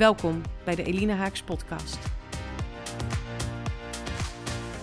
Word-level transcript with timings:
Welkom 0.00 0.42
bij 0.64 0.74
de 0.74 0.82
Elina 0.82 1.14
Haaks 1.14 1.42
podcast. 1.42 1.98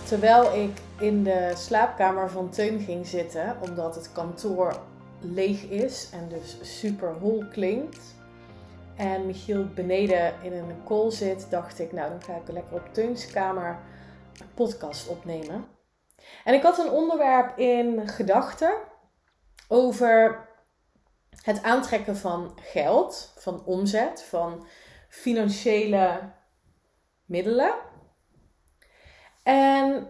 Terwijl 0.04 0.64
ik 0.64 0.70
in 0.98 1.24
de 1.24 1.52
slaapkamer 1.56 2.30
van 2.30 2.50
Teun 2.50 2.80
ging 2.80 3.06
zitten, 3.06 3.56
omdat 3.60 3.94
het 3.94 4.12
kantoor 4.12 4.80
leeg 5.20 5.62
is 5.62 6.10
en 6.12 6.28
dus 6.28 6.78
super 6.80 7.12
hol 7.12 7.44
klinkt. 7.52 8.14
En 8.96 9.26
Michiel 9.26 9.66
beneden 9.74 10.34
in 10.42 10.52
een 10.52 10.84
call 10.84 11.10
zit, 11.10 11.50
dacht 11.50 11.78
ik, 11.78 11.92
nou 11.92 12.10
dan 12.10 12.22
ga 12.22 12.34
ik 12.34 12.48
lekker 12.52 12.76
op 12.76 12.88
Teuns 12.92 13.26
kamer 13.26 13.78
een 14.40 14.54
podcast 14.54 15.08
opnemen. 15.08 15.64
En 16.44 16.54
ik 16.54 16.62
had 16.62 16.78
een 16.78 16.90
onderwerp 16.90 17.58
in 17.58 18.08
gedachten 18.08 18.74
over 19.68 20.46
het 21.42 21.62
aantrekken 21.62 22.16
van 22.16 22.58
geld, 22.62 23.32
van 23.36 23.64
omzet, 23.64 24.22
van 24.22 24.66
financiële 25.08 26.32
middelen. 27.24 27.74
En 29.42 30.08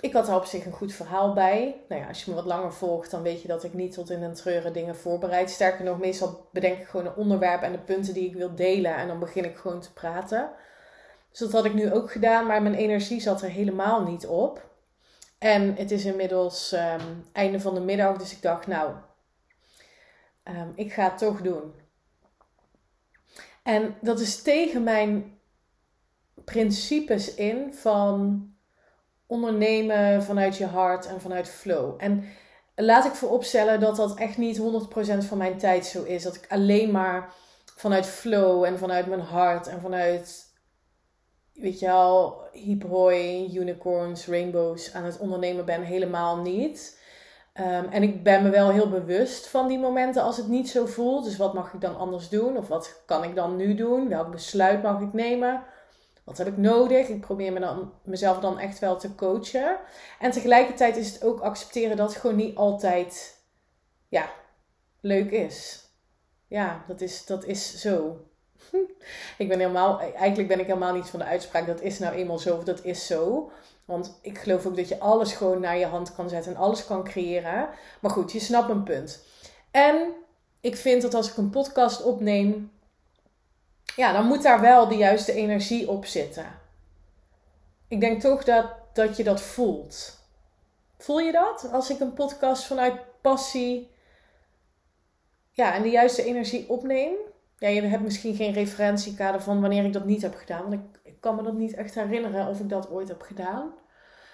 ik 0.00 0.12
had 0.12 0.28
er 0.28 0.34
op 0.34 0.44
zich 0.44 0.66
een 0.66 0.72
goed 0.72 0.92
verhaal 0.92 1.32
bij. 1.32 1.84
Nou 1.88 2.00
ja, 2.02 2.08
als 2.08 2.24
je 2.24 2.30
me 2.30 2.36
wat 2.36 2.46
langer 2.46 2.72
volgt, 2.72 3.10
dan 3.10 3.22
weet 3.22 3.42
je 3.42 3.48
dat 3.48 3.64
ik 3.64 3.74
niet 3.74 3.92
tot 3.92 4.10
in 4.10 4.22
een 4.22 4.34
treuren 4.34 4.72
dingen 4.72 4.96
voorbereid. 4.96 5.50
Sterker 5.50 5.84
nog, 5.84 5.98
meestal 5.98 6.48
bedenk 6.52 6.78
ik 6.78 6.86
gewoon 6.86 7.06
een 7.06 7.16
onderwerp 7.16 7.62
en 7.62 7.72
de 7.72 7.78
punten 7.78 8.14
die 8.14 8.28
ik 8.28 8.34
wil 8.34 8.54
delen. 8.54 8.96
En 8.96 9.08
dan 9.08 9.18
begin 9.18 9.44
ik 9.44 9.56
gewoon 9.56 9.80
te 9.80 9.92
praten. 9.92 10.50
Dus 11.30 11.38
dat 11.38 11.52
had 11.52 11.64
ik 11.64 11.74
nu 11.74 11.92
ook 11.92 12.12
gedaan, 12.12 12.46
maar 12.46 12.62
mijn 12.62 12.74
energie 12.74 13.20
zat 13.20 13.42
er 13.42 13.48
helemaal 13.48 14.02
niet 14.02 14.26
op. 14.26 14.66
En 15.38 15.74
het 15.76 15.90
is 15.90 16.04
inmiddels 16.04 16.72
um, 16.72 17.24
einde 17.32 17.60
van 17.60 17.74
de 17.74 17.80
middag, 17.80 18.16
dus 18.16 18.32
ik 18.32 18.42
dacht, 18.42 18.66
nou, 18.66 18.94
um, 20.44 20.72
ik 20.74 20.92
ga 20.92 21.04
het 21.04 21.18
toch 21.18 21.40
doen. 21.40 21.74
En 23.68 23.94
dat 24.00 24.20
is 24.20 24.42
tegen 24.42 24.82
mijn 24.82 25.38
principes 26.44 27.34
in 27.34 27.74
van 27.74 28.42
ondernemen 29.26 30.22
vanuit 30.22 30.56
je 30.56 30.66
hart 30.66 31.06
en 31.06 31.20
vanuit 31.20 31.48
flow. 31.48 31.94
En 31.98 32.24
laat 32.74 33.04
ik 33.04 33.12
vooropstellen 33.12 33.80
dat 33.80 33.96
dat 33.96 34.14
echt 34.14 34.36
niet 34.36 34.60
100% 34.60 34.62
van 35.18 35.38
mijn 35.38 35.58
tijd 35.58 35.86
zo 35.86 36.02
is. 36.02 36.22
Dat 36.22 36.34
ik 36.34 36.46
alleen 36.48 36.90
maar 36.90 37.32
vanuit 37.76 38.06
flow 38.06 38.64
en 38.64 38.78
vanuit 38.78 39.06
mijn 39.06 39.20
hart 39.20 39.66
en 39.66 39.80
vanuit, 39.80 40.52
weet 41.52 41.78
je 41.78 41.90
al, 41.90 42.42
hoi, 42.88 43.54
unicorns, 43.58 44.26
rainbows 44.26 44.94
aan 44.94 45.04
het 45.04 45.18
ondernemen 45.18 45.64
ben. 45.64 45.82
Helemaal 45.82 46.36
niet. 46.36 46.97
Um, 47.60 47.84
en 47.90 48.02
ik 48.02 48.22
ben 48.22 48.42
me 48.42 48.50
wel 48.50 48.70
heel 48.70 48.88
bewust 48.88 49.48
van 49.48 49.68
die 49.68 49.78
momenten 49.78 50.22
als 50.22 50.36
het 50.36 50.48
niet 50.48 50.70
zo 50.70 50.86
voelt. 50.86 51.24
Dus 51.24 51.36
wat 51.36 51.54
mag 51.54 51.72
ik 51.72 51.80
dan 51.80 51.96
anders 51.96 52.28
doen? 52.28 52.56
Of 52.56 52.68
wat 52.68 53.02
kan 53.06 53.24
ik 53.24 53.34
dan 53.34 53.56
nu 53.56 53.74
doen? 53.74 54.08
Welk 54.08 54.30
besluit 54.30 54.82
mag 54.82 55.00
ik 55.00 55.12
nemen? 55.12 55.62
Wat 56.24 56.38
heb 56.38 56.46
ik 56.46 56.56
nodig? 56.56 57.08
Ik 57.08 57.20
probeer 57.20 57.52
me 57.52 57.60
dan, 57.60 57.92
mezelf 58.02 58.38
dan 58.38 58.58
echt 58.58 58.78
wel 58.78 58.96
te 58.98 59.14
coachen. 59.14 59.78
En 60.18 60.30
tegelijkertijd 60.30 60.96
is 60.96 61.12
het 61.12 61.24
ook 61.24 61.40
accepteren 61.40 61.96
dat 61.96 62.08
het 62.08 62.20
gewoon 62.20 62.36
niet 62.36 62.56
altijd 62.56 63.42
ja, 64.08 64.30
leuk 65.00 65.30
is. 65.30 65.86
Ja, 66.46 66.84
dat 66.86 67.00
is, 67.00 67.26
dat 67.26 67.44
is 67.44 67.80
zo. 67.80 68.20
ik 69.38 69.48
ben 69.48 69.58
helemaal, 69.58 70.00
eigenlijk 70.00 70.48
ben 70.48 70.60
ik 70.60 70.66
helemaal 70.66 70.94
niet 70.94 71.08
van 71.08 71.18
de 71.18 71.24
uitspraak 71.24 71.66
dat 71.66 71.80
is 71.80 71.98
nou 71.98 72.14
eenmaal 72.14 72.38
zo 72.38 72.56
of 72.56 72.64
dat 72.64 72.84
is 72.84 73.06
zo. 73.06 73.50
Want 73.84 74.18
ik 74.22 74.38
geloof 74.38 74.66
ook 74.66 74.76
dat 74.76 74.88
je 74.88 74.98
alles 74.98 75.32
gewoon 75.32 75.60
naar 75.60 75.78
je 75.78 75.86
hand 75.86 76.14
kan 76.14 76.28
zetten 76.28 76.54
en 76.54 76.58
alles 76.58 76.84
kan 76.86 77.04
creëren. 77.04 77.68
Maar 78.00 78.10
goed, 78.10 78.32
je 78.32 78.40
snapt 78.40 78.68
mijn 78.68 78.82
punt. 78.82 79.24
En 79.70 80.12
ik 80.60 80.76
vind 80.76 81.02
dat 81.02 81.14
als 81.14 81.30
ik 81.30 81.36
een 81.36 81.50
podcast 81.50 82.02
opneem, 82.02 82.72
ja, 83.96 84.12
dan 84.12 84.26
moet 84.26 84.42
daar 84.42 84.60
wel 84.60 84.88
de 84.88 84.96
juiste 84.96 85.32
energie 85.32 85.88
op 85.88 86.06
zitten. 86.06 86.46
Ik 87.88 88.00
denk 88.00 88.20
toch 88.20 88.44
dat, 88.44 88.66
dat 88.92 89.16
je 89.16 89.24
dat 89.24 89.40
voelt. 89.40 90.18
Voel 90.98 91.20
je 91.20 91.32
dat? 91.32 91.68
Als 91.72 91.90
ik 91.90 92.00
een 92.00 92.14
podcast 92.14 92.64
vanuit 92.64 92.94
passie 93.20 93.90
ja, 95.52 95.74
en 95.74 95.82
de 95.82 95.90
juiste 95.90 96.24
energie 96.24 96.68
opneem. 96.68 97.14
Ja, 97.58 97.68
je 97.68 97.82
hebt 97.82 98.02
misschien 98.02 98.34
geen 98.34 98.52
referentiekader 98.52 99.40
van 99.40 99.60
wanneer 99.60 99.84
ik 99.84 99.92
dat 99.92 100.04
niet 100.04 100.22
heb 100.22 100.34
gedaan. 100.34 100.62
Want 100.62 100.74
ik, 101.02 101.20
kan 101.20 101.36
me 101.36 101.42
dat 101.42 101.54
niet 101.54 101.74
echt 101.74 101.94
herinneren 101.94 102.46
of 102.46 102.60
ik 102.60 102.68
dat 102.68 102.90
ooit 102.90 103.08
heb 103.08 103.22
gedaan. 103.22 103.72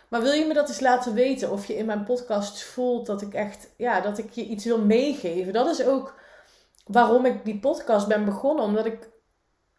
Maar 0.09 0.23
wil 0.23 0.33
je 0.33 0.47
me 0.47 0.55
dat 0.55 0.69
eens 0.69 0.81
laten 0.81 1.15
weten? 1.15 1.51
Of 1.51 1.67
je 1.67 1.77
in 1.77 1.87
mijn 1.87 2.05
podcast 2.05 2.63
voelt 2.63 3.07
dat 3.07 3.23
ik 3.23 3.35
echt, 3.35 3.69
ja, 3.77 4.01
dat 4.01 4.19
ik 4.19 4.31
je 4.31 4.45
iets 4.45 4.65
wil 4.65 4.79
meegeven. 4.79 5.53
Dat 5.53 5.69
is 5.69 5.85
ook 5.85 6.21
waarom 6.87 7.25
ik 7.25 7.45
die 7.45 7.59
podcast 7.59 8.09
ben 8.09 8.25
begonnen. 8.25 8.65
Omdat 8.65 8.87
ik 8.87 9.09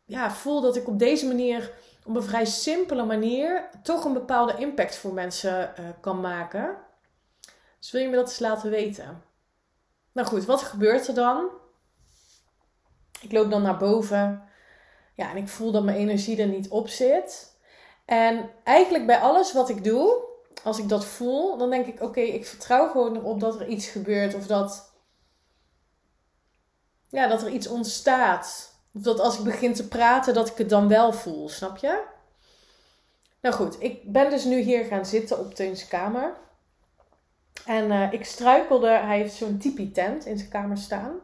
ja, 0.06 0.32
voel 0.32 0.62
dat 0.62 0.76
ik 0.76 0.88
op 0.88 1.00
deze 1.00 1.28
manier, 1.28 1.72
op 2.06 2.16
een 2.16 2.24
vrij 2.24 2.46
simpele 2.46 3.04
manier, 3.04 3.70
toch 3.84 4.06
een 4.06 4.14
bepaalde 4.14 4.56
impact 4.58 4.96
voor 4.96 5.14
mensen 5.14 5.74
uh, 5.80 5.86
kan 6.02 6.22
maken. 6.22 6.78
Dus 7.80 7.92
wil 7.92 8.02
je 8.02 8.08
me 8.08 8.16
dat 8.16 8.28
eens 8.28 8.40
laten 8.40 8.70
weten? 8.70 9.24
Nou 10.12 10.28
goed, 10.28 10.46
wat 10.46 10.62
gebeurt 10.62 11.08
er 11.08 11.14
dan? 11.14 11.50
Ik 13.26 13.32
loop 13.32 13.52
dan 13.52 13.62
naar 13.62 13.78
boven. 13.78 14.44
Ja, 15.14 15.30
en 15.30 15.38
ik 15.38 15.48
voel 15.48 15.72
dat 15.72 15.84
mijn 15.84 15.98
energie 15.98 16.42
er 16.42 16.48
niet 16.48 16.70
op 16.70 16.88
zit. 16.88 17.58
En 18.06 18.50
eigenlijk 18.64 19.06
bij 19.06 19.20
alles 19.20 19.54
wat 19.54 19.70
ik 19.70 19.84
doe, 19.84 20.24
als 20.64 20.80
ik 20.80 20.90
dat 20.90 21.06
voel, 21.06 21.58
dan 21.58 21.70
denk 21.70 21.86
ik: 21.86 22.02
oké, 22.02 22.20
ik 22.20 22.46
vertrouw 22.46 22.90
gewoon 22.90 23.16
erop 23.16 23.40
dat 23.40 23.60
er 23.60 23.68
iets 23.68 23.88
gebeurt 23.88 24.36
of 24.36 24.48
dat, 24.48 24.94
ja, 27.10 27.28
dat 27.28 27.42
er 27.42 27.50
iets 27.50 27.68
ontstaat. 27.68 28.74
Of 28.94 29.02
dat 29.02 29.20
als 29.20 29.38
ik 29.38 29.44
begin 29.44 29.74
te 29.74 29.88
praten, 29.88 30.34
dat 30.34 30.50
ik 30.50 30.58
het 30.58 30.70
dan 30.70 30.88
wel 30.88 31.14
voel, 31.14 31.50
snap 31.50 31.78
je? 31.78 32.04
Nou 33.42 33.56
goed, 33.56 33.82
ik 33.82 34.12
ben 34.12 34.30
dus 34.30 34.44
nu 34.44 34.60
hier 34.60 34.86
gaan 34.86 35.06
zitten 35.06 35.40
op 35.40 35.54
Teuns 35.54 35.88
kamer. 35.88 36.34
En 37.66 37.92
uh, 37.92 38.14
ik 38.14 38.26
struikelde, 38.26 38.90
hij 38.90 39.18
heeft 39.18 39.34
zo'n 39.34 39.58
tipi-tent 39.58 40.26
in 40.26 40.38
zijn 40.38 40.50
kamer 40.50 40.78
staan. 40.78 41.20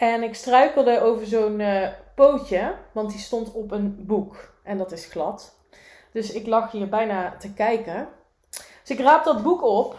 En 0.00 0.22
ik 0.22 0.34
struikelde 0.34 1.00
over 1.00 1.26
zo'n 1.26 1.60
uh, 1.60 1.88
pootje, 2.14 2.74
want 2.92 3.10
die 3.10 3.18
stond 3.18 3.52
op 3.52 3.70
een 3.70 4.06
boek. 4.06 4.54
En 4.62 4.78
dat 4.78 4.92
is 4.92 5.04
glad. 5.04 5.56
Dus 6.12 6.32
ik 6.32 6.46
lag 6.46 6.70
hier 6.70 6.88
bijna 6.88 7.36
te 7.36 7.52
kijken. 7.52 8.08
Dus 8.50 8.90
ik 8.90 8.98
raap 8.98 9.24
dat 9.24 9.42
boek 9.42 9.62
op. 9.62 9.98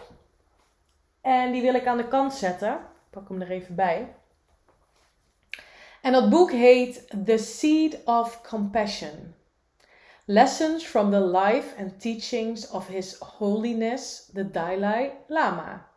En 1.20 1.52
die 1.52 1.62
wil 1.62 1.74
ik 1.74 1.86
aan 1.86 1.96
de 1.96 2.08
kant 2.08 2.34
zetten. 2.34 2.72
Ik 2.72 3.10
pak 3.10 3.28
hem 3.28 3.40
er 3.40 3.50
even 3.50 3.74
bij. 3.74 4.14
En 6.00 6.12
dat 6.12 6.30
boek 6.30 6.50
heet 6.50 7.24
The 7.24 7.38
Seed 7.38 8.04
of 8.04 8.40
Compassion. 8.48 9.34
Lessons 10.24 10.84
from 10.84 11.10
the 11.10 11.26
life 11.26 11.76
and 11.78 12.00
teachings 12.00 12.70
of 12.70 12.88
His 12.88 13.18
Holiness 13.18 14.30
the 14.32 14.50
Dalai 14.50 15.10
Lama. 15.26 15.88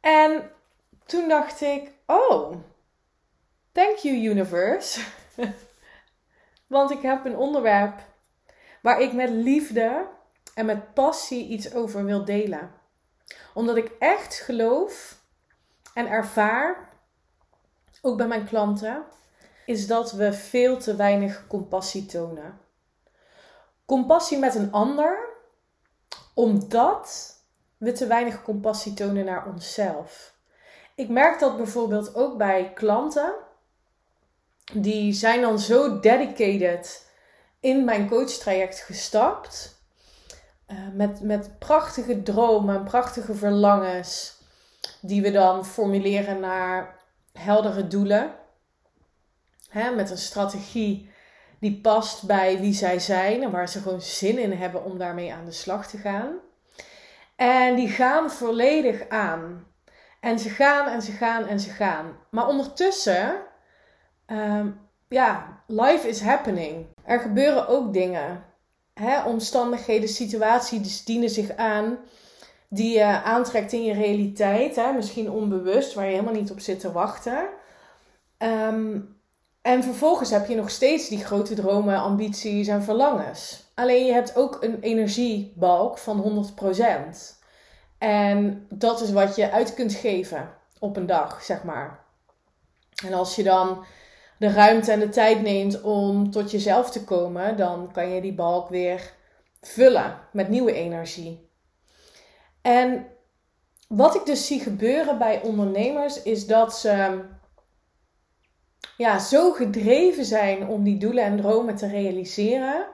En 0.00 0.50
toen 1.06 1.28
dacht 1.28 1.60
ik, 1.60 1.92
oh, 2.06 2.56
thank 3.72 3.96
you 3.96 4.16
universe. 4.16 5.00
Want 6.66 6.90
ik 6.90 7.02
heb 7.02 7.24
een 7.24 7.36
onderwerp 7.36 8.00
waar 8.82 9.00
ik 9.00 9.12
met 9.12 9.30
liefde 9.30 10.06
en 10.54 10.66
met 10.66 10.94
passie 10.94 11.48
iets 11.48 11.74
over 11.74 12.04
wil 12.04 12.24
delen. 12.24 12.70
Omdat 13.54 13.76
ik 13.76 13.90
echt 13.98 14.34
geloof 14.34 15.20
en 15.94 16.08
ervaar, 16.08 16.88
ook 18.02 18.16
bij 18.16 18.26
mijn 18.26 18.46
klanten, 18.46 19.04
is 19.66 19.86
dat 19.86 20.12
we 20.12 20.32
veel 20.32 20.78
te 20.78 20.96
weinig 20.96 21.46
compassie 21.46 22.06
tonen. 22.06 22.58
Compassie 23.86 24.38
met 24.38 24.54
een 24.54 24.72
ander, 24.72 25.28
omdat 26.34 27.34
we 27.76 27.92
te 27.92 28.06
weinig 28.06 28.42
compassie 28.42 28.94
tonen 28.94 29.24
naar 29.24 29.46
onszelf. 29.46 30.33
Ik 30.94 31.08
merk 31.08 31.38
dat 31.38 31.56
bijvoorbeeld 31.56 32.14
ook 32.14 32.36
bij 32.36 32.72
klanten. 32.74 33.34
Die 34.72 35.12
zijn 35.12 35.40
dan 35.40 35.58
zo 35.58 36.00
dedicated 36.00 37.10
in 37.60 37.84
mijn 37.84 38.08
coachtraject 38.08 38.80
gestapt. 38.80 39.82
Uh, 40.68 40.78
met, 40.92 41.20
met 41.20 41.58
prachtige 41.58 42.22
dromen, 42.22 42.84
prachtige 42.84 43.34
verlangens. 43.34 44.42
Die 45.00 45.22
we 45.22 45.30
dan 45.30 45.64
formuleren 45.66 46.40
naar 46.40 47.02
heldere 47.32 47.86
doelen. 47.86 48.34
hè, 49.68 49.90
met 49.90 50.10
een 50.10 50.18
strategie 50.18 51.12
die 51.58 51.80
past 51.80 52.26
bij 52.26 52.60
wie 52.60 52.72
zij 52.72 52.98
zijn 52.98 53.42
en 53.42 53.50
waar 53.50 53.68
ze 53.68 53.80
gewoon 53.80 54.02
zin 54.02 54.38
in 54.38 54.52
hebben 54.52 54.84
om 54.84 54.98
daarmee 54.98 55.32
aan 55.32 55.44
de 55.44 55.52
slag 55.52 55.86
te 55.86 55.98
gaan. 55.98 56.32
En 57.36 57.74
die 57.74 57.88
gaan 57.88 58.30
volledig 58.30 59.08
aan. 59.08 59.66
En 60.24 60.38
ze 60.38 60.50
gaan 60.50 60.88
en 60.88 61.02
ze 61.02 61.12
gaan 61.12 61.46
en 61.46 61.60
ze 61.60 61.70
gaan. 61.70 62.16
Maar 62.30 62.48
ondertussen, 62.48 63.36
ehm, 64.26 64.70
ja, 65.08 65.62
life 65.66 66.08
is 66.08 66.20
happening. 66.20 66.86
Er 67.04 67.20
gebeuren 67.20 67.68
ook 67.68 67.92
dingen. 67.92 68.44
Hè, 68.94 69.22
omstandigheden, 69.24 70.08
situaties 70.08 71.04
dienen 71.04 71.30
zich 71.30 71.56
aan 71.56 71.98
die 72.68 72.98
je 72.98 73.22
aantrekt 73.22 73.72
in 73.72 73.84
je 73.84 73.92
realiteit. 73.92 74.76
Hè, 74.76 74.92
misschien 74.92 75.30
onbewust, 75.30 75.94
waar 75.94 76.04
je 76.04 76.10
helemaal 76.10 76.40
niet 76.40 76.50
op 76.50 76.60
zit 76.60 76.80
te 76.80 76.92
wachten. 76.92 77.48
Ehm, 78.38 79.00
en 79.62 79.82
vervolgens 79.82 80.30
heb 80.30 80.48
je 80.48 80.56
nog 80.56 80.70
steeds 80.70 81.08
die 81.08 81.24
grote 81.24 81.54
dromen, 81.54 81.98
ambities 81.98 82.68
en 82.68 82.82
verlangens. 82.82 83.70
Alleen 83.74 84.04
je 84.04 84.12
hebt 84.12 84.36
ook 84.36 84.58
een 84.60 84.80
energiebalk 84.80 85.98
van 85.98 86.18
100%. 86.18 87.42
En 87.98 88.66
dat 88.70 89.00
is 89.00 89.12
wat 89.12 89.36
je 89.36 89.50
uit 89.50 89.74
kunt 89.74 89.92
geven 89.92 90.54
op 90.78 90.96
een 90.96 91.06
dag, 91.06 91.42
zeg 91.42 91.64
maar. 91.64 92.04
En 93.04 93.12
als 93.12 93.36
je 93.36 93.42
dan 93.42 93.84
de 94.38 94.52
ruimte 94.52 94.92
en 94.92 95.00
de 95.00 95.08
tijd 95.08 95.42
neemt 95.42 95.82
om 95.82 96.30
tot 96.30 96.50
jezelf 96.50 96.90
te 96.90 97.04
komen, 97.04 97.56
dan 97.56 97.92
kan 97.92 98.08
je 98.08 98.20
die 98.20 98.34
balk 98.34 98.68
weer 98.68 99.12
vullen 99.60 100.18
met 100.32 100.48
nieuwe 100.48 100.72
energie. 100.72 101.48
En 102.62 103.06
wat 103.88 104.14
ik 104.14 104.26
dus 104.26 104.46
zie 104.46 104.60
gebeuren 104.60 105.18
bij 105.18 105.42
ondernemers 105.42 106.22
is 106.22 106.46
dat 106.46 106.76
ze 106.76 107.24
ja, 108.96 109.18
zo 109.18 109.52
gedreven 109.52 110.24
zijn 110.24 110.68
om 110.68 110.84
die 110.84 110.98
doelen 110.98 111.24
en 111.24 111.36
dromen 111.36 111.76
te 111.76 111.86
realiseren, 111.86 112.86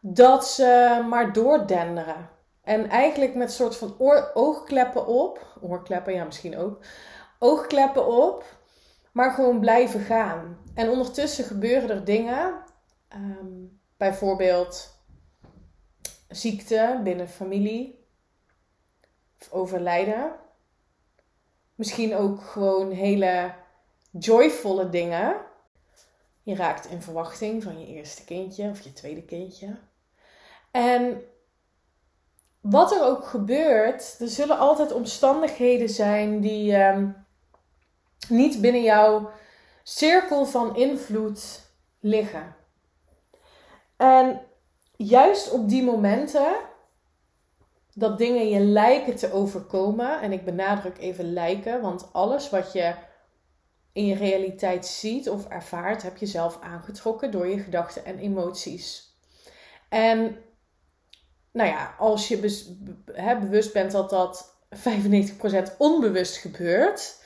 dat 0.00 0.48
ze 0.48 1.02
maar 1.08 1.32
doordenderen. 1.32 2.28
En 2.70 2.88
eigenlijk 2.88 3.34
met 3.34 3.52
soort 3.52 3.76
van 3.76 3.94
oogkleppen 4.34 5.06
op, 5.06 5.58
oorkleppen, 5.60 6.14
ja 6.14 6.24
misschien 6.24 6.58
ook, 6.58 6.84
oogkleppen 7.38 8.06
op, 8.06 8.44
maar 9.12 9.30
gewoon 9.30 9.60
blijven 9.60 10.00
gaan. 10.00 10.58
En 10.74 10.88
ondertussen 10.88 11.44
gebeuren 11.44 11.90
er 11.90 12.04
dingen, 12.04 12.64
ehm, 13.08 13.64
bijvoorbeeld 13.96 14.98
ziekte 16.28 17.00
binnen 17.04 17.28
familie, 17.28 18.06
of 19.40 19.52
overlijden. 19.52 20.32
Misschien 21.74 22.16
ook 22.16 22.42
gewoon 22.42 22.90
hele 22.90 23.54
joyvolle 24.10 24.88
dingen. 24.88 25.36
Je 26.42 26.54
raakt 26.54 26.86
in 26.86 27.02
verwachting 27.02 27.62
van 27.62 27.80
je 27.80 27.86
eerste 27.86 28.24
kindje 28.24 28.70
of 28.70 28.80
je 28.80 28.92
tweede 28.92 29.22
kindje. 29.22 29.78
En 30.70 31.22
wat 32.60 32.92
er 32.92 33.04
ook 33.04 33.26
gebeurt, 33.26 34.16
er 34.20 34.28
zullen 34.28 34.58
altijd 34.58 34.92
omstandigheden 34.92 35.88
zijn 35.88 36.40
die 36.40 36.74
ehm, 36.74 37.08
niet 38.28 38.60
binnen 38.60 38.82
jouw 38.82 39.30
cirkel 39.82 40.46
van 40.46 40.76
invloed 40.76 41.60
liggen. 42.00 42.56
En 43.96 44.40
juist 44.96 45.50
op 45.50 45.68
die 45.68 45.82
momenten 45.82 46.52
dat 47.94 48.18
dingen 48.18 48.48
je 48.48 48.60
lijken 48.60 49.16
te 49.16 49.32
overkomen, 49.32 50.20
en 50.20 50.32
ik 50.32 50.44
benadruk 50.44 50.98
even 50.98 51.32
lijken, 51.32 51.80
want 51.80 52.12
alles 52.12 52.50
wat 52.50 52.72
je 52.72 52.94
in 53.92 54.06
je 54.06 54.14
realiteit 54.14 54.86
ziet 54.86 55.30
of 55.30 55.48
ervaart, 55.48 56.02
heb 56.02 56.16
je 56.16 56.26
zelf 56.26 56.60
aangetrokken 56.60 57.30
door 57.30 57.46
je 57.46 57.58
gedachten 57.58 58.04
en 58.04 58.18
emoties. 58.18 59.14
En 59.88 60.36
nou 61.52 61.68
ja, 61.68 61.94
als 61.98 62.28
je 62.28 62.38
bewust 63.40 63.72
bent 63.72 63.90
dat 63.92 64.10
dat 64.10 64.54
95% 64.76 65.76
onbewust 65.78 66.36
gebeurt, 66.36 67.18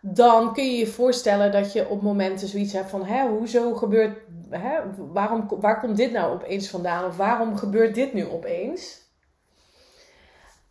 dan 0.00 0.52
kun 0.52 0.64
je 0.64 0.78
je 0.78 0.86
voorstellen 0.86 1.52
dat 1.52 1.72
je 1.72 1.88
op 1.88 2.02
momenten 2.02 2.48
zoiets 2.48 2.72
hebt 2.72 2.90
van: 2.90 3.04
hè, 3.04 3.28
hoezo 3.28 3.74
gebeurt, 3.74 4.18
hè, 4.50 4.80
waarom, 4.96 5.48
waar 5.60 5.80
komt 5.80 5.96
dit 5.96 6.12
nou 6.12 6.34
opeens 6.34 6.68
vandaan? 6.68 7.04
Of 7.04 7.16
waarom 7.16 7.56
gebeurt 7.56 7.94
dit 7.94 8.12
nu 8.12 8.26
opeens? 8.26 9.06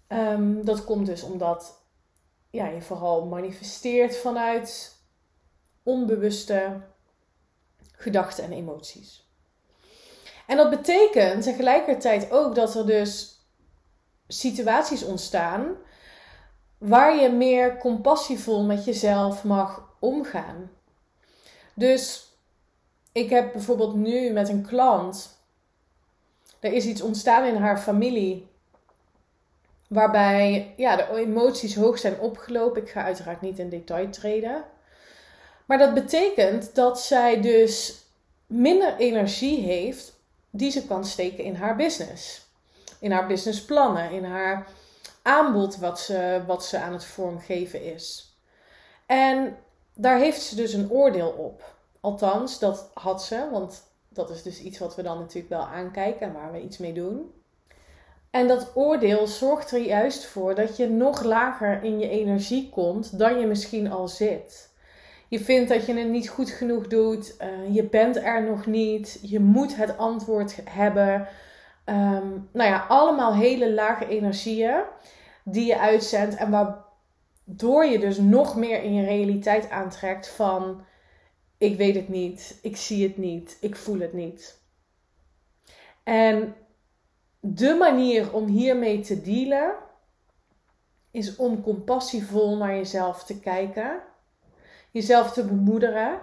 Um, 0.07 0.65
dat 0.65 0.83
komt 0.83 1.05
dus 1.05 1.23
omdat 1.23 1.85
ja, 2.49 2.67
je 2.67 2.81
vooral 2.81 3.25
manifesteert 3.25 4.17
vanuit 4.17 4.95
onbewuste 5.83 6.81
gedachten 7.91 8.43
en 8.43 8.51
emoties. 8.51 9.26
En 10.47 10.57
dat 10.57 10.69
betekent 10.69 11.43
tegelijkertijd 11.43 12.31
ook 12.31 12.55
dat 12.55 12.75
er 12.75 12.85
dus 12.85 13.41
situaties 14.27 15.03
ontstaan 15.03 15.75
waar 16.77 17.15
je 17.15 17.29
meer 17.29 17.77
compassievol 17.77 18.63
met 18.63 18.85
jezelf 18.85 19.43
mag 19.43 19.95
omgaan. 19.99 20.71
Dus 21.73 22.31
ik 23.11 23.29
heb 23.29 23.51
bijvoorbeeld 23.51 23.95
nu 23.95 24.31
met 24.31 24.49
een 24.49 24.65
klant, 24.65 25.39
er 26.59 26.73
is 26.73 26.85
iets 26.85 27.01
ontstaan 27.01 27.45
in 27.45 27.55
haar 27.55 27.77
familie 27.77 28.47
waarbij 29.87 30.73
ja, 30.77 30.95
de 30.95 31.15
emoties 31.15 31.75
hoog 31.75 31.99
zijn 31.99 32.19
opgelopen. 32.19 32.81
Ik 32.81 32.89
ga 32.89 33.03
uiteraard 33.03 33.41
niet 33.41 33.59
in 33.59 33.69
detail 33.69 34.09
treden. 34.09 34.63
Maar 35.65 35.77
dat 35.77 35.93
betekent 35.93 36.75
dat 36.75 37.01
zij 37.01 37.41
dus 37.41 38.01
minder 38.45 38.95
energie 38.95 39.61
heeft 39.61 40.16
die 40.49 40.71
ze 40.71 40.87
kan 40.87 41.05
steken 41.05 41.43
in 41.43 41.55
haar 41.55 41.75
business. 41.75 42.45
In 42.99 43.11
haar 43.11 43.27
businessplannen, 43.27 44.11
in 44.11 44.23
haar 44.23 44.67
aanbod 45.21 45.77
wat 45.77 45.99
ze, 45.99 46.43
wat 46.47 46.65
ze 46.65 46.79
aan 46.79 46.93
het 46.93 47.05
vormgeven 47.05 47.83
is. 47.83 48.35
En 49.05 49.57
daar 49.93 50.17
heeft 50.17 50.41
ze 50.41 50.55
dus 50.55 50.73
een 50.73 50.91
oordeel 50.91 51.29
op. 51.29 51.75
Althans, 51.99 52.59
dat 52.59 52.89
had 52.93 53.23
ze, 53.23 53.49
want 53.51 53.83
dat 54.09 54.29
is 54.29 54.43
dus 54.43 54.59
iets 54.59 54.77
wat 54.77 54.95
we 54.95 55.01
dan 55.01 55.17
natuurlijk 55.17 55.49
wel 55.49 55.65
aankijken 55.65 56.27
en 56.27 56.33
waar 56.33 56.51
we 56.51 56.61
iets 56.61 56.77
mee 56.77 56.93
doen. 56.93 57.31
En 58.29 58.47
dat 58.47 58.71
oordeel 58.75 59.27
zorgt 59.27 59.71
er 59.71 59.81
juist 59.81 60.25
voor 60.25 60.55
dat 60.55 60.77
je 60.77 60.89
nog 60.89 61.23
lager 61.23 61.83
in 61.83 61.99
je 61.99 62.09
energie 62.09 62.69
komt 62.69 63.19
dan 63.19 63.39
je 63.39 63.45
misschien 63.45 63.91
al 63.91 64.07
zit. 64.07 64.69
Je 65.27 65.39
vindt 65.39 65.69
dat 65.69 65.85
je 65.85 65.93
het 65.93 66.09
niet 66.09 66.29
goed 66.29 66.49
genoeg 66.49 66.87
doet. 66.87 67.35
Uh, 67.41 67.75
je 67.75 67.83
bent 67.83 68.15
er 68.15 68.43
nog 68.43 68.65
niet. 68.65 69.19
Je 69.21 69.39
moet 69.39 69.75
het 69.75 69.97
antwoord 69.97 70.59
hebben. 70.69 71.27
Um, 71.85 72.49
nou 72.51 72.69
ja, 72.69 72.85
allemaal 72.87 73.35
hele 73.35 73.73
lage 73.73 74.07
energieën 74.07 74.81
die 75.43 75.65
je 75.65 75.79
uitzendt. 75.79 76.35
En 76.35 76.51
waardoor 76.51 77.85
je 77.85 77.99
dus 77.99 78.17
nog 78.17 78.55
meer 78.55 78.83
in 78.83 78.93
je 78.93 79.05
realiteit 79.05 79.69
aantrekt 79.69 80.27
van... 80.27 80.85
Ik 81.57 81.77
weet 81.77 81.95
het 81.95 82.09
niet. 82.09 82.59
Ik 82.61 82.77
zie 82.77 83.07
het 83.07 83.17
niet. 83.17 83.57
Ik 83.61 83.75
voel 83.75 83.99
het 83.99 84.13
niet. 84.13 84.61
En 86.03 86.55
de 87.39 87.75
manier 87.79 88.33
om 88.33 88.45
hiermee 88.45 88.99
te 88.99 89.21
dealen... 89.21 89.73
is 91.11 91.35
om 91.35 91.61
compassievol 91.61 92.57
naar 92.57 92.75
jezelf 92.75 93.23
te 93.23 93.39
kijken 93.39 94.01
jezelf 94.91 95.31
te 95.31 95.43
bemoederen 95.43 96.19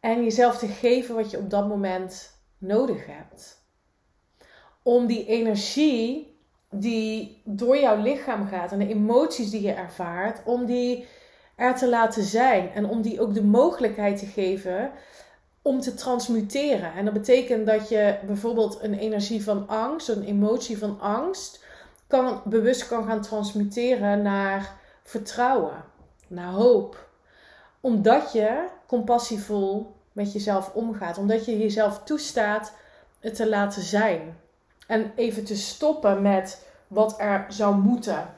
en 0.00 0.24
jezelf 0.24 0.58
te 0.58 0.68
geven 0.68 1.14
wat 1.14 1.30
je 1.30 1.38
op 1.38 1.50
dat 1.50 1.68
moment 1.68 2.40
nodig 2.58 3.06
hebt. 3.06 3.64
Om 4.82 5.06
die 5.06 5.26
energie 5.26 6.34
die 6.70 7.42
door 7.44 7.78
jouw 7.78 8.02
lichaam 8.02 8.46
gaat 8.46 8.72
en 8.72 8.78
de 8.78 8.88
emoties 8.88 9.50
die 9.50 9.62
je 9.62 9.72
ervaart, 9.72 10.42
om 10.44 10.64
die 10.64 11.06
er 11.56 11.74
te 11.74 11.88
laten 11.88 12.22
zijn 12.22 12.72
en 12.72 12.86
om 12.86 13.02
die 13.02 13.20
ook 13.20 13.34
de 13.34 13.44
mogelijkheid 13.44 14.18
te 14.18 14.26
geven 14.26 14.90
om 15.62 15.80
te 15.80 15.94
transmuteren. 15.94 16.92
En 16.92 17.04
dat 17.04 17.14
betekent 17.14 17.66
dat 17.66 17.88
je 17.88 18.18
bijvoorbeeld 18.26 18.82
een 18.82 18.94
energie 18.94 19.44
van 19.44 19.68
angst, 19.68 20.08
een 20.08 20.24
emotie 20.24 20.78
van 20.78 21.00
angst, 21.00 21.64
kan, 22.06 22.42
bewust 22.44 22.88
kan 22.88 23.06
gaan 23.06 23.22
transmuteren 23.22 24.22
naar 24.22 24.80
vertrouwen, 25.02 25.84
naar 26.28 26.52
hoop, 26.52 27.05
omdat 27.86 28.32
je 28.32 28.66
compassievol 28.86 29.94
met 30.12 30.32
jezelf 30.32 30.70
omgaat. 30.74 31.18
Omdat 31.18 31.44
je 31.44 31.58
jezelf 31.58 32.02
toestaat 32.04 32.72
het 33.20 33.34
te 33.34 33.48
laten 33.48 33.82
zijn. 33.82 34.38
En 34.86 35.12
even 35.16 35.44
te 35.44 35.56
stoppen 35.56 36.22
met 36.22 36.66
wat 36.86 37.20
er 37.20 37.46
zou 37.48 37.76
moeten. 37.76 38.34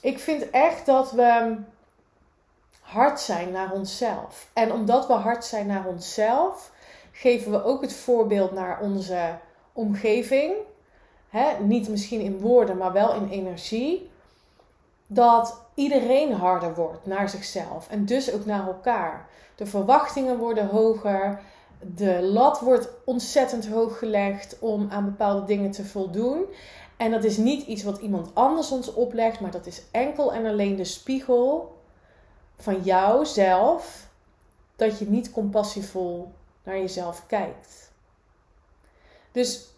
Ik 0.00 0.18
vind 0.18 0.50
echt 0.50 0.86
dat 0.86 1.12
we 1.12 1.56
hard 2.80 3.20
zijn 3.20 3.52
naar 3.52 3.72
onszelf. 3.72 4.48
En 4.52 4.72
omdat 4.72 5.06
we 5.06 5.12
hard 5.12 5.44
zijn 5.44 5.66
naar 5.66 5.86
onszelf, 5.86 6.72
geven 7.12 7.50
we 7.50 7.64
ook 7.64 7.80
het 7.82 7.94
voorbeeld 7.94 8.52
naar 8.52 8.80
onze 8.80 9.38
omgeving. 9.72 10.54
niet 11.60 11.88
misschien 11.88 12.20
in 12.20 12.38
woorden, 12.38 12.76
maar 12.76 12.92
wel 12.92 13.14
in 13.14 13.28
energie 13.28 14.10
dat 15.14 15.60
iedereen 15.74 16.32
harder 16.32 16.74
wordt 16.74 17.06
naar 17.06 17.28
zichzelf 17.28 17.88
en 17.88 18.04
dus 18.04 18.32
ook 18.32 18.44
naar 18.44 18.66
elkaar. 18.66 19.28
De 19.54 19.66
verwachtingen 19.66 20.38
worden 20.38 20.66
hoger, 20.66 21.40
de 21.80 22.22
lat 22.22 22.60
wordt 22.60 22.88
ontzettend 23.04 23.68
hoog 23.68 23.98
gelegd 23.98 24.58
om 24.58 24.88
aan 24.90 25.04
bepaalde 25.04 25.44
dingen 25.46 25.70
te 25.70 25.84
voldoen. 25.84 26.44
En 26.96 27.10
dat 27.10 27.24
is 27.24 27.36
niet 27.36 27.66
iets 27.66 27.82
wat 27.82 27.98
iemand 27.98 28.34
anders 28.34 28.70
ons 28.70 28.92
oplegt, 28.92 29.40
maar 29.40 29.50
dat 29.50 29.66
is 29.66 29.82
enkel 29.90 30.32
en 30.32 30.46
alleen 30.46 30.76
de 30.76 30.84
spiegel 30.84 31.76
van 32.56 32.82
jouzelf 32.82 34.10
dat 34.76 34.98
je 34.98 35.10
niet 35.10 35.32
compassievol 35.32 36.32
naar 36.64 36.78
jezelf 36.78 37.26
kijkt. 37.26 37.90
Dus 39.32 39.71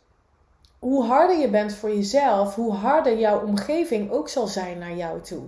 hoe 0.85 1.05
harder 1.05 1.39
je 1.39 1.49
bent 1.49 1.75
voor 1.75 1.95
jezelf, 1.95 2.55
hoe 2.55 2.73
harder 2.73 3.19
jouw 3.19 3.47
omgeving 3.47 4.11
ook 4.11 4.29
zal 4.29 4.47
zijn 4.47 4.79
naar 4.79 4.97
jou 4.97 5.21
toe. 5.21 5.43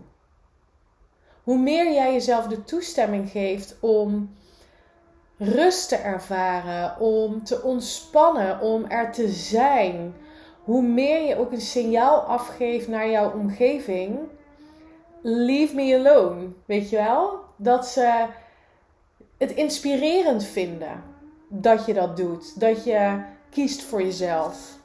Hoe 1.43 1.59
meer 1.59 1.93
jij 1.93 2.12
jezelf 2.12 2.47
de 2.47 2.64
toestemming 2.64 3.31
geeft 3.31 3.76
om 3.81 4.35
rust 5.38 5.88
te 5.88 5.97
ervaren, 5.97 7.00
om 7.00 7.45
te 7.45 7.62
ontspannen, 7.62 8.61
om 8.61 8.85
er 8.85 9.12
te 9.12 9.28
zijn, 9.28 10.14
hoe 10.64 10.83
meer 10.83 11.23
je 11.23 11.38
ook 11.38 11.52
een 11.52 11.61
signaal 11.61 12.19
afgeeft 12.19 12.88
naar 12.88 13.11
jouw 13.11 13.33
omgeving, 13.33 14.19
leave 15.23 15.75
me 15.75 15.97
alone, 15.99 16.49
weet 16.66 16.90
je 16.90 16.97
wel? 16.97 17.40
Dat 17.57 17.87
ze 17.87 18.26
het 19.38 19.50
inspirerend 19.50 20.45
vinden 20.45 21.02
dat 21.49 21.87
je 21.87 21.95
dat 21.95 22.16
doet, 22.16 22.61
dat 22.61 22.85
je 22.85 23.23
kiest 23.50 23.83
voor 23.83 24.02
jezelf. 24.02 24.85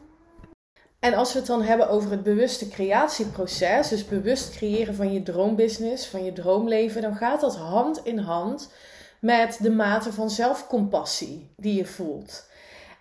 En 1.01 1.13
als 1.13 1.33
we 1.33 1.39
het 1.39 1.47
dan 1.47 1.61
hebben 1.61 1.89
over 1.89 2.11
het 2.11 2.23
bewuste 2.23 2.67
creatieproces, 2.67 3.87
dus 3.87 4.05
bewust 4.05 4.55
creëren 4.55 4.95
van 4.95 5.13
je 5.13 5.23
droombusiness, 5.23 6.07
van 6.07 6.23
je 6.25 6.33
droomleven, 6.33 7.01
dan 7.01 7.15
gaat 7.15 7.41
dat 7.41 7.55
hand 7.55 8.05
in 8.05 8.17
hand 8.17 8.71
met 9.19 9.57
de 9.61 9.71
mate 9.71 10.13
van 10.13 10.29
zelfcompassie 10.29 11.53
die 11.57 11.75
je 11.75 11.85
voelt. 11.85 12.45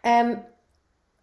En 0.00 0.45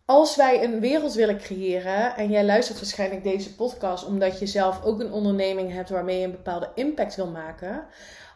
als 0.06 0.36
wij 0.36 0.64
een 0.64 0.80
wereld 0.80 1.14
willen 1.14 1.38
creëren, 1.38 2.16
en 2.16 2.30
jij 2.30 2.46
luistert 2.46 2.80
waarschijnlijk 2.80 3.24
deze 3.24 3.56
podcast 3.56 4.06
omdat 4.06 4.40
je 4.40 4.46
zelf 4.46 4.84
ook 4.84 5.00
een 5.00 5.12
onderneming 5.12 5.72
hebt 5.72 5.90
waarmee 5.90 6.20
je 6.20 6.26
een 6.26 6.32
bepaalde 6.32 6.70
impact 6.76 7.16
wil 7.16 7.28
maken. 7.28 7.86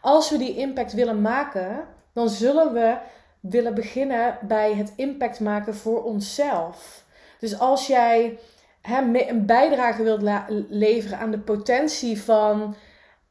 Als 0.02 0.30
we 0.30 0.38
die 0.38 0.58
impact 0.58 0.94
willen 0.94 1.22
maken, 1.22 1.86
dan 2.14 2.30
zullen 2.30 2.74
we 2.74 2.98
willen 3.40 3.74
beginnen 3.74 4.38
bij 4.42 4.74
het 4.74 4.94
impact 4.96 5.40
maken 5.40 5.76
voor 5.76 6.04
onszelf. 6.04 7.04
Dus 7.42 7.60
als 7.60 7.88
jij 7.88 8.40
een 8.82 9.46
bijdrage 9.46 10.04
wilt 10.04 10.22
leveren 10.70 11.18
aan 11.18 11.32
de 11.32 11.40
potentie 11.40 12.22
van 12.22 12.76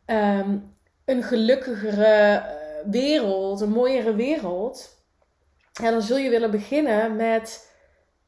ehm, 0.04 0.58
een 1.04 1.22
gelukkigere 1.22 2.04
eh, 2.04 2.90
wereld, 2.90 3.60
een 3.60 3.70
mooiere 3.70 4.14
wereld, 4.14 4.96
dan 5.72 6.02
zul 6.02 6.16
je 6.16 6.30
willen 6.30 6.50
beginnen 6.50 7.16
met 7.16 7.70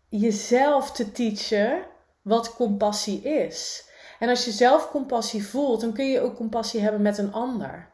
jezelf 0.08 0.92
te 0.92 1.12
teachen 1.12 1.82
wat 2.22 2.54
compassie 2.54 3.22
is. 3.22 3.88
En 4.18 4.28
als 4.28 4.44
je 4.44 4.50
zelf 4.50 4.90
compassie 4.90 5.46
voelt, 5.46 5.80
dan 5.80 5.92
kun 5.92 6.06
je 6.06 6.20
ook 6.20 6.36
compassie 6.36 6.80
hebben 6.80 7.02
met 7.02 7.18
een 7.18 7.32
ander. 7.32 7.90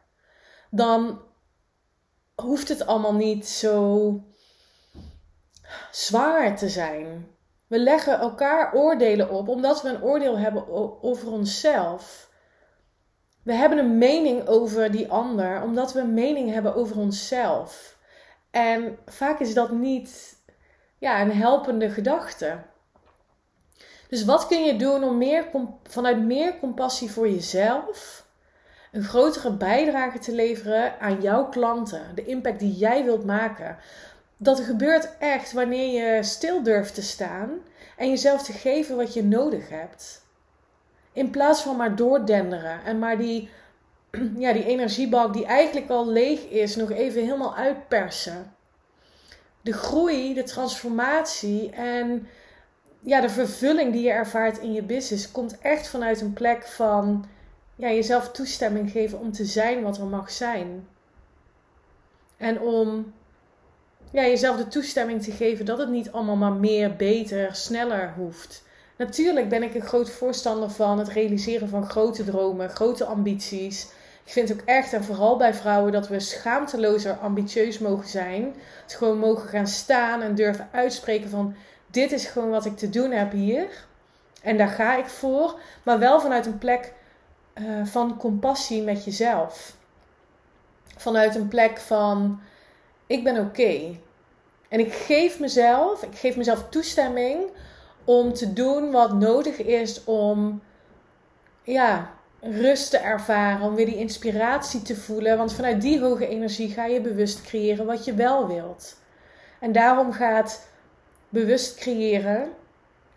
Dan 0.71 1.23
hoeft 2.35 2.69
het 2.69 2.87
allemaal 2.87 3.15
niet 3.15 3.47
zo 3.47 4.13
zwaar 5.91 6.57
te 6.57 6.69
zijn. 6.69 7.37
We 7.69 7.79
leggen 7.79 8.19
elkaar 8.19 8.75
oordelen 8.75 9.31
op 9.31 9.49
omdat 9.49 9.83
we 9.83 9.89
een 9.89 10.03
oordeel 10.03 10.39
hebben 10.39 10.69
over 11.03 11.33
onszelf. 11.33 12.31
We 13.43 13.53
hebben 13.53 13.79
een 13.79 13.99
mening 13.99 14.47
over 14.47 14.91
die 14.91 15.11
ander 15.11 15.63
omdat 15.63 15.93
we 15.93 16.01
een 16.01 16.15
mening 16.15 16.53
hebben 16.53 16.75
over 16.75 16.97
onszelf. 16.97 17.97
En 18.51 18.99
vaak 19.07 19.41
is 19.41 19.55
dat 19.55 19.71
niet 19.71 20.37
ja, 20.99 21.21
een 21.21 21.33
helpende 21.33 21.91
gedachte. 21.91 22.59
Dus 24.09 24.25
wat 24.25 24.47
kun 24.47 24.65
je 24.65 24.77
doen 24.77 25.05
om 25.05 25.19
meer, 25.19 25.47
vanuit 25.83 26.19
meer 26.19 26.59
compassie 26.59 27.11
voor 27.11 27.29
jezelf 27.29 28.27
een 28.93 29.03
grotere 29.03 29.53
bijdrage 29.53 30.19
te 30.19 30.33
leveren 30.33 31.01
aan 31.01 31.21
jouw 31.21 31.49
klanten, 31.49 32.15
de 32.15 32.25
impact 32.25 32.59
die 32.59 32.73
jij 32.73 33.05
wilt 33.05 33.25
maken? 33.25 33.79
Dat 34.39 34.61
gebeurt 34.61 35.17
echt 35.19 35.53
wanneer 35.53 36.17
je 36.17 36.23
stil 36.23 36.63
durft 36.63 36.95
te 36.95 37.03
staan 37.03 37.51
en 37.97 38.09
jezelf 38.09 38.43
te 38.43 38.53
geven 38.53 38.97
wat 38.97 39.15
je 39.15 39.25
nodig 39.25 39.69
hebt. 39.69 40.27
In 41.13 41.31
plaats 41.31 41.63
van 41.63 41.77
maar 41.77 41.97
doordenderen 41.97 42.85
en 42.85 42.99
maar 42.99 43.19
die, 43.19 43.51
ja, 44.45 44.53
die 44.53 44.65
energiebak 44.65 45.33
die 45.33 45.47
eigenlijk 45.47 45.91
al 45.91 46.09
leeg 46.09 46.41
is, 46.41 46.77
nog 46.77 46.91
even 46.91 47.23
helemaal 47.23 47.57
uitpersen 47.57 48.57
de 49.69 49.73
groei, 49.73 50.35
de 50.35 50.43
transformatie 50.43 51.71
en 51.71 52.29
ja, 53.01 53.21
de 53.21 53.29
vervulling 53.29 53.93
die 53.93 54.03
je 54.03 54.11
ervaart 54.11 54.59
in 54.59 54.73
je 54.73 54.83
business 54.83 55.31
komt 55.31 55.59
echt 55.59 55.89
vanuit 55.89 56.21
een 56.21 56.33
plek 56.33 56.67
van 56.67 57.25
ja, 57.75 57.89
jezelf 57.89 58.31
toestemming 58.31 58.91
geven 58.91 59.19
om 59.19 59.33
te 59.33 59.45
zijn 59.45 59.83
wat 59.83 59.99
er 59.99 60.07
mag 60.07 60.31
zijn. 60.31 60.89
En 62.37 62.61
om 62.61 63.13
ja, 64.11 64.23
jezelf 64.23 64.57
de 64.57 64.69
toestemming 64.69 65.23
te 65.23 65.33
geven 65.33 65.65
dat 65.65 65.79
het 65.79 65.89
niet 65.89 66.13
allemaal 66.13 66.37
maar 66.37 66.53
meer, 66.53 66.97
beter, 66.97 67.55
sneller 67.55 68.13
hoeft. 68.17 68.63
Natuurlijk 68.97 69.49
ben 69.49 69.63
ik 69.63 69.75
een 69.75 69.87
groot 69.87 70.11
voorstander 70.11 70.71
van 70.71 70.99
het 70.99 71.09
realiseren 71.09 71.69
van 71.69 71.89
grote 71.89 72.25
dromen, 72.25 72.71
grote 72.71 73.05
ambities. 73.05 73.89
Ik 74.25 74.33
vind 74.33 74.53
ook 74.53 74.61
echt, 74.65 74.93
en 74.93 75.05
vooral 75.05 75.37
bij 75.37 75.55
vrouwen, 75.55 75.93
dat 75.93 76.09
we 76.09 76.21
schaamtelozer 76.21 77.19
ambitieus 77.19 77.79
mogen 77.79 78.09
zijn. 78.09 78.55
Het 78.83 78.95
gewoon 78.95 79.19
mogen 79.19 79.49
gaan 79.49 79.67
staan 79.67 80.23
en 80.23 80.35
durven 80.35 80.69
uitspreken 80.73 81.31
van 81.31 81.55
dit 81.87 82.13
is 82.13 82.27
gewoon 82.27 82.51
wat 82.51 82.65
ik 82.65 82.77
te 82.77 82.91
doen 82.91 83.11
heb 83.11 83.33
hier. 83.33 83.67
En 84.43 84.57
daar 84.57 84.69
ga 84.69 84.97
ik 84.97 85.07
voor. 85.07 85.61
Maar 85.83 85.99
wel 85.99 86.21
vanuit 86.21 86.47
een 86.47 86.59
plek 86.59 86.93
uh, 87.55 87.87
van 87.87 88.17
compassie 88.17 88.83
met 88.83 89.05
jezelf. 89.05 89.73
Vanuit 90.97 91.35
een 91.35 91.49
plek 91.49 91.79
van 91.79 92.41
ik 93.09 93.25
ben 93.25 93.39
oké. 93.39 93.97
En 94.69 94.81
ik 94.81 94.93
geef 94.93 95.41
mezelf, 95.41 96.03
ik 96.03 96.19
geef 96.19 96.37
mezelf 96.37 96.69
toestemming 96.69 97.51
om 98.05 98.33
te 98.33 98.53
doen 98.53 98.91
wat 98.91 99.13
nodig 99.13 99.59
is 99.59 100.05
om 100.05 100.63
ja, 101.63 102.15
rust 102.41 102.91
te 102.91 102.99
ervaren, 102.99 103.67
om 103.67 103.75
weer 103.75 103.87
die 103.87 103.97
inspiratie 103.97 104.83
te 104.83 104.97
voelen. 104.97 105.37
Want 105.37 105.53
vanuit 105.53 105.81
die 105.81 106.01
hoge 106.01 106.29
energie 106.29 106.71
ga 106.71 106.85
je 106.85 107.01
bewust 107.01 107.43
creëren 107.43 107.87
wat 107.87 108.05
je 108.05 108.15
wel 108.15 108.47
wilt. 108.47 108.97
En 109.61 109.73
daarom 109.73 110.13
gaat 110.13 110.69
bewust 111.29 111.75
creëren 111.75 112.51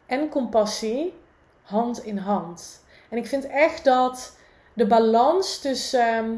en 0.05 0.29
compassie 0.29 1.13
hand 1.61 2.03
in 2.03 2.17
hand. 2.17 2.83
En 3.09 3.17
ik 3.17 3.27
vind 3.27 3.47
echt 3.47 3.83
dat 3.83 4.35
de 4.73 4.87
balans 4.87 5.59
tussen 5.59 6.07
ehm, 6.07 6.31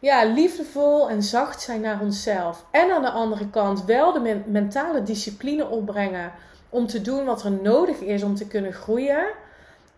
ja, 0.00 0.24
liefdevol 0.24 1.10
en 1.10 1.22
zacht 1.22 1.60
zijn 1.60 1.80
naar 1.80 2.00
onszelf. 2.00 2.66
En 2.70 2.90
aan 2.90 3.02
de 3.02 3.10
andere 3.10 3.50
kant 3.50 3.84
wel 3.84 4.12
de 4.12 4.42
mentale 4.46 5.02
discipline 5.02 5.68
opbrengen 5.68 6.32
om 6.68 6.86
te 6.86 7.00
doen 7.00 7.24
wat 7.24 7.44
er 7.44 7.52
nodig 7.52 7.98
is 7.98 8.22
om 8.22 8.34
te 8.34 8.46
kunnen 8.46 8.72
groeien 8.72 9.26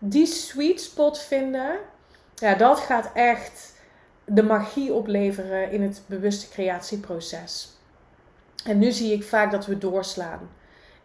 die 0.05 0.25
sweet 0.25 0.81
spot 0.81 1.19
vinden, 1.19 1.77
ja, 2.35 2.55
dat 2.55 2.79
gaat 2.79 3.09
echt 3.13 3.73
de 4.25 4.43
magie 4.43 4.93
opleveren 4.93 5.71
in 5.71 5.81
het 5.81 6.01
bewuste 6.05 6.49
creatieproces. 6.49 7.71
En 8.65 8.79
nu 8.79 8.91
zie 8.91 9.13
ik 9.13 9.23
vaak 9.23 9.51
dat 9.51 9.65
we 9.65 9.77
doorslaan. 9.77 10.49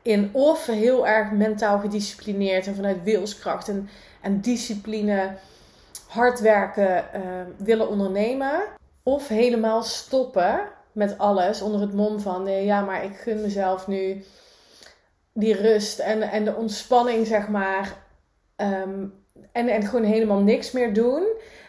In 0.02 0.31
of 0.33 0.67
heel 0.67 1.07
erg 1.07 1.31
mentaal 1.31 1.78
gedisciplineerd 1.78 2.67
en 2.67 2.75
vanuit 2.75 3.02
wilskracht 3.02 3.69
en, 3.69 3.88
en 4.21 4.40
discipline 4.40 5.37
hard 6.07 6.40
werken 6.40 7.05
uh, 7.14 7.21
willen 7.57 7.88
ondernemen. 7.88 8.61
Of 9.09 9.29
helemaal 9.29 9.83
stoppen 9.83 10.61
met 10.93 11.19
alles 11.19 11.62
onder 11.62 11.81
het 11.81 11.93
mom 11.93 12.21
van 12.21 12.43
nee, 12.43 12.65
ja, 12.65 12.81
maar 12.81 13.05
ik 13.05 13.17
gun 13.17 13.41
mezelf 13.41 13.87
nu 13.87 14.25
die 15.33 15.55
rust 15.55 15.99
en, 15.99 16.23
en 16.23 16.45
de 16.45 16.55
ontspanning, 16.55 17.27
zeg 17.27 17.49
maar. 17.49 17.97
Ehm, 18.57 19.07
en, 19.53 19.69
en 19.69 19.83
gewoon 19.83 20.05
helemaal 20.05 20.38
niks 20.38 20.71
meer 20.71 20.95
doen. 20.95 21.27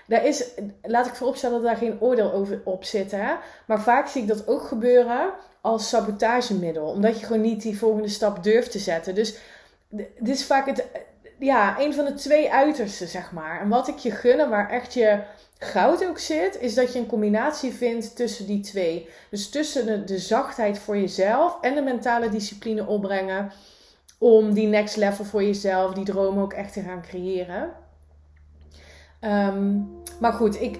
Daar 0.08 0.25
is, 0.25 0.50
laat 0.81 1.05
ik 1.05 1.15
vooropstellen 1.15 1.55
dat 1.55 1.65
daar 1.65 1.77
geen 1.77 2.01
oordeel 2.01 2.31
over 2.31 2.62
op 2.63 2.84
zit. 2.84 3.12
Hè? 3.12 3.34
Maar 3.67 3.81
vaak 3.81 4.08
zie 4.08 4.22
ik 4.22 4.27
dat 4.27 4.48
ook 4.48 4.62
gebeuren 4.62 5.34
als 5.62 5.89
sabotagemiddel. 5.89 6.86
Omdat 6.86 7.19
je 7.19 7.25
gewoon 7.25 7.41
niet 7.41 7.62
die 7.62 7.77
volgende 7.77 8.10
stap 8.10 8.43
durft 8.43 8.72
te 8.72 8.79
zetten. 8.79 9.15
Dus 9.15 9.38
dit 9.89 10.29
is 10.29 10.46
vaak 10.46 10.65
het, 10.65 10.86
ja, 11.39 11.79
een 11.79 11.93
van 11.93 12.05
de 12.05 12.13
twee 12.13 12.51
uitersten, 12.51 13.08
zeg 13.08 13.31
maar. 13.31 13.62
En 13.62 13.69
wat 13.69 13.88
ik 13.88 13.98
je 13.98 14.12
gun, 14.12 14.50
waar 14.50 14.69
echt 14.69 14.93
je 14.93 15.19
goud 15.59 16.05
ook 16.05 16.19
zit, 16.19 16.59
is 16.59 16.73
dat 16.73 16.93
je 16.93 16.99
een 16.99 17.05
combinatie 17.05 17.73
vindt 17.73 18.15
tussen 18.15 18.45
die 18.45 18.59
twee. 18.59 19.09
Dus 19.29 19.49
tussen 19.49 19.85
de, 19.85 20.03
de 20.03 20.17
zachtheid 20.17 20.79
voor 20.79 20.97
jezelf 20.97 21.57
en 21.61 21.75
de 21.75 21.81
mentale 21.81 22.29
discipline 22.29 22.87
opbrengen 22.87 23.51
om 24.17 24.53
die 24.53 24.67
next 24.67 24.95
level 24.95 25.25
voor 25.25 25.43
jezelf, 25.43 25.93
die 25.93 26.05
droom 26.05 26.39
ook 26.39 26.53
echt 26.53 26.73
te 26.73 26.81
gaan 26.81 27.01
creëren. 27.01 27.73
Ehm, 29.19 29.77
maar 30.19 30.33
goed, 30.33 30.61
ik, 30.61 30.79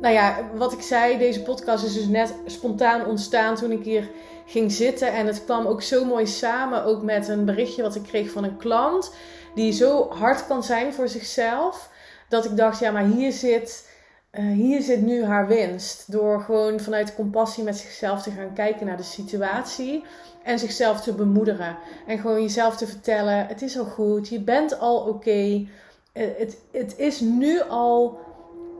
nou 0.00 0.14
ja, 0.14 0.50
wat 0.54 0.72
ik 0.72 0.82
zei, 0.82 1.18
deze 1.18 1.42
podcast 1.42 1.84
is 1.84 1.94
dus 1.94 2.06
net 2.06 2.34
spontaan 2.46 3.06
ontstaan 3.06 3.54
toen 3.54 3.70
ik 3.70 3.84
hier 3.84 4.10
ging 4.46 4.72
zitten. 4.72 5.12
En 5.12 5.26
het 5.26 5.44
kwam 5.44 5.66
ook 5.66 5.82
zo 5.82 6.04
mooi 6.04 6.26
samen, 6.26 6.84
ook 6.84 7.02
met 7.02 7.28
een 7.28 7.44
berichtje 7.44 7.82
wat 7.82 7.94
ik 7.94 8.02
kreeg 8.02 8.30
van 8.30 8.44
een 8.44 8.56
klant. 8.56 9.14
Die 9.54 9.72
zo 9.72 10.08
hard 10.08 10.46
kan 10.46 10.62
zijn 10.64 10.92
voor 10.94 11.08
zichzelf. 11.08 11.90
Dat 12.28 12.44
ik 12.44 12.56
dacht, 12.56 12.78
ja, 12.78 12.90
maar 12.90 13.04
hier 13.04 13.32
zit, 13.32 13.88
uh, 14.32 14.52
hier 14.52 14.82
zit 14.82 15.02
nu 15.02 15.24
haar 15.24 15.46
winst. 15.46 16.12
Door 16.12 16.40
gewoon 16.40 16.80
vanuit 16.80 17.14
compassie 17.14 17.64
met 17.64 17.76
zichzelf 17.76 18.22
te 18.22 18.30
gaan 18.30 18.54
kijken 18.54 18.86
naar 18.86 18.96
de 18.96 19.02
situatie. 19.02 20.04
En 20.42 20.58
zichzelf 20.58 21.00
te 21.00 21.12
bemoedigen. 21.12 21.76
En 22.06 22.18
gewoon 22.18 22.42
jezelf 22.42 22.76
te 22.76 22.86
vertellen, 22.86 23.46
het 23.46 23.62
is 23.62 23.78
al 23.78 23.84
goed, 23.84 24.28
je 24.28 24.40
bent 24.40 24.78
al 24.78 24.98
oké. 24.98 25.66
Eh, 26.12 26.26
het, 26.38 26.58
het 26.72 26.98
is 26.98 27.20
nu 27.20 27.60
al 27.60 28.18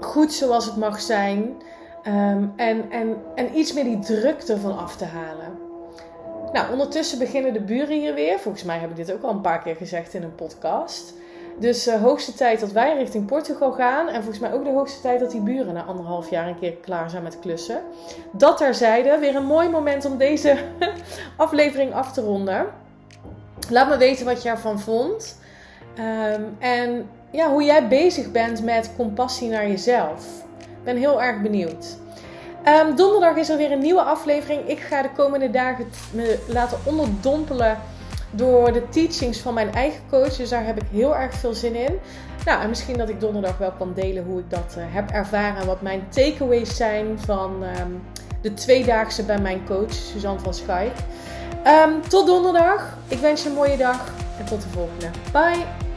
goed 0.00 0.32
zoals 0.32 0.64
het 0.64 0.76
mag 0.76 1.00
zijn. 1.00 1.56
Ehm, 2.02 2.44
en, 2.56 2.90
en, 2.90 3.16
en 3.34 3.58
iets 3.58 3.72
meer 3.72 3.84
die 3.84 3.98
druk 3.98 4.42
ervan 4.42 4.78
af 4.78 4.96
te 4.96 5.04
halen. 5.04 5.58
Nou, 6.52 6.72
ondertussen 6.72 7.18
beginnen 7.18 7.52
de 7.52 7.60
buren 7.60 8.00
hier 8.00 8.14
weer. 8.14 8.38
Volgens 8.38 8.64
mij 8.64 8.78
heb 8.78 8.90
ik 8.90 8.96
dit 8.96 9.12
ook 9.12 9.22
al 9.22 9.30
een 9.30 9.40
paar 9.40 9.62
keer 9.62 9.76
gezegd 9.76 10.14
in 10.14 10.22
een 10.22 10.34
podcast. 10.34 11.14
Dus 11.58 11.88
uh, 11.88 12.02
hoogste 12.02 12.34
tijd 12.34 12.60
dat 12.60 12.72
wij 12.72 12.96
richting 12.96 13.26
Portugal 13.26 13.72
gaan. 13.72 14.08
En 14.08 14.14
volgens 14.14 14.38
mij 14.38 14.52
ook 14.52 14.64
de 14.64 14.70
hoogste 14.70 15.00
tijd 15.00 15.20
dat 15.20 15.30
die 15.30 15.40
buren 15.40 15.74
na 15.74 15.84
anderhalf 15.84 16.30
jaar 16.30 16.48
een 16.48 16.58
keer 16.58 16.72
klaar 16.72 17.10
zijn 17.10 17.22
met 17.22 17.38
klussen. 17.38 17.82
Dat 18.32 18.56
terzijde, 18.56 19.18
weer 19.18 19.36
een 19.36 19.46
mooi 19.46 19.68
moment 19.68 20.04
om 20.04 20.18
deze 20.18 20.58
aflevering 21.36 21.94
af 21.94 22.12
te 22.12 22.20
ronden. 22.20 22.66
Laat 23.70 23.88
me 23.88 23.96
weten 23.96 24.24
wat 24.24 24.42
je 24.42 24.48
ervan 24.48 24.80
vond. 24.80 25.38
Ehm, 25.94 26.42
en 26.58 27.08
ja, 27.30 27.50
hoe 27.50 27.62
jij 27.62 27.88
bezig 27.88 28.30
bent 28.30 28.64
met 28.64 28.90
compassie 28.96 29.48
naar 29.48 29.68
jezelf. 29.68 30.24
Ik 30.58 30.84
ben 30.84 30.96
heel 30.96 31.22
erg 31.22 31.42
benieuwd. 31.42 31.96
Um, 32.66 32.96
donderdag 32.96 33.36
is 33.36 33.48
er 33.48 33.56
weer 33.56 33.72
een 33.72 33.78
nieuwe 33.78 34.02
aflevering. 34.02 34.68
Ik 34.68 34.78
ga 34.78 35.02
de 35.02 35.10
komende 35.16 35.50
dagen 35.50 35.86
me 36.12 36.44
laten 36.48 36.78
onderdompelen 36.84 37.78
door 38.30 38.73
de 38.73 38.88
teachings 38.88 39.40
van 39.40 39.54
mijn 39.54 39.73
eigen 39.73 40.00
coach. 40.11 40.37
Dus 40.37 40.49
daar 40.49 40.66
heb 40.66 40.82
ik 40.82 40.88
heel 40.90 41.16
erg 41.16 41.35
veel 41.35 41.54
zin 41.54 41.75
in. 41.75 41.99
Nou, 42.44 42.62
en 42.62 42.68
misschien 42.68 42.97
dat 42.97 43.08
ik 43.08 43.20
donderdag 43.20 43.58
wel 43.58 43.73
kan 43.73 43.92
delen 43.94 44.25
hoe 44.25 44.38
ik 44.38 44.50
dat 44.50 44.75
uh, 44.78 44.85
heb 44.87 45.11
ervaren. 45.11 45.61
En 45.61 45.66
wat 45.66 45.82
mijn 45.82 46.08
takeaways 46.08 46.76
zijn 46.76 47.18
van 47.18 47.62
um, 47.80 48.02
de 48.40 48.54
tweedaagse 48.54 49.23
bij 49.23 49.38
mijn 49.38 49.64
coach, 49.66 49.92
Suzanne 49.92 50.40
van 50.40 50.54
Schaik. 50.54 50.92
Um, 51.66 52.08
tot 52.08 52.26
donderdag. 52.26 52.97
Ik 53.08 53.18
wens 53.18 53.42
je 53.42 53.49
een 53.49 53.54
mooie 53.54 53.76
dag. 53.76 54.12
En 54.38 54.44
tot 54.44 54.62
de 54.62 54.68
volgende. 54.68 55.06
Bye. 55.32 55.88